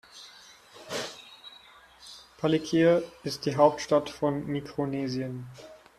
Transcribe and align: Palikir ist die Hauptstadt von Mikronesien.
Palikir 2.39 3.03
ist 3.21 3.45
die 3.45 3.55
Hauptstadt 3.55 4.09
von 4.09 4.47
Mikronesien. 4.47 5.45